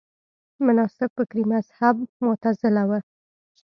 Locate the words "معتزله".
2.25-2.83